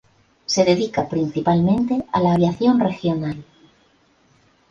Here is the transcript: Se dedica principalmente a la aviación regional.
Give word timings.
Se 0.47 0.63
dedica 0.65 1.07
principalmente 1.07 2.03
a 2.11 2.19
la 2.21 2.33
aviación 2.33 2.79
regional. 2.79 3.45